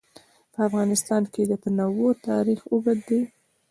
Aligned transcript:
په 0.53 0.59
افغانستان 0.67 1.23
کې 1.33 1.41
د 1.47 1.53
تنوع 1.63 2.11
تاریخ 2.29 2.59
اوږد 2.71 2.99
دی. 3.07 3.21